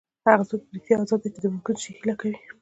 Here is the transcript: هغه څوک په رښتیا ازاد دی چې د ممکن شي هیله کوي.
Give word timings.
هغه 0.27 0.43
څوک 0.49 0.61
په 0.65 0.71
رښتیا 0.75 0.95
ازاد 0.99 1.19
دی 1.21 1.29
چې 1.33 1.39
د 1.41 1.45
ممکن 1.53 1.75
شي 1.83 1.89
هیله 1.97 2.15
کوي. 2.21 2.37